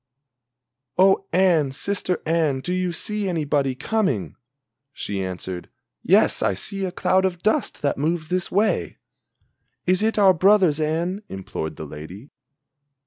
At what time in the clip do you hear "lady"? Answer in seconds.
11.85-12.31